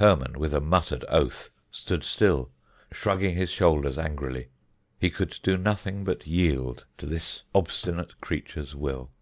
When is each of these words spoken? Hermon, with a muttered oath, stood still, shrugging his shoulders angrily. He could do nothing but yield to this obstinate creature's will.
Hermon, 0.00 0.40
with 0.40 0.52
a 0.52 0.60
muttered 0.60 1.04
oath, 1.08 1.50
stood 1.70 2.02
still, 2.02 2.50
shrugging 2.90 3.36
his 3.36 3.52
shoulders 3.52 3.96
angrily. 3.96 4.48
He 4.98 5.08
could 5.08 5.38
do 5.44 5.56
nothing 5.56 6.02
but 6.02 6.26
yield 6.26 6.84
to 6.96 7.06
this 7.06 7.44
obstinate 7.54 8.20
creature's 8.20 8.74
will. 8.74 9.12